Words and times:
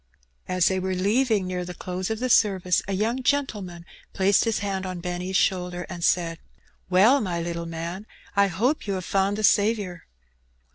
As 0.47 0.67
they 0.67 0.79
were 0.79 0.95
leaving, 0.95 1.45
near 1.45 1.63
the 1.63 1.75
close 1.75 2.09
of 2.09 2.17
the 2.17 2.27
service, 2.27 2.81
a 2.87 2.93
young 2.93 3.21
gentleman 3.21 3.85
placed 4.13 4.45
his 4.45 4.57
hand 4.57 4.83
on 4.83 4.99
Benny's 4.99 5.35
shoulder, 5.37 5.85
and 5.89 6.03
said— 6.03 6.39
Well, 6.89 7.21
my 7.21 7.39
little 7.39 7.67
man, 7.67 8.07
I 8.35 8.47
hope 8.47 8.87
you 8.87 8.95
have 8.95 9.05
found 9.05 9.37
the 9.37 9.43
Saviour.'' 9.43 10.07